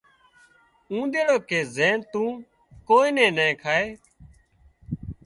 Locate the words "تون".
2.11-2.31